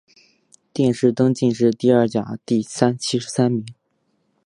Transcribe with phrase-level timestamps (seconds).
[0.73, 3.63] 殿试登进士第二甲第七十三名。